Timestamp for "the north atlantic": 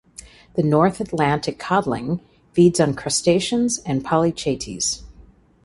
0.55-1.59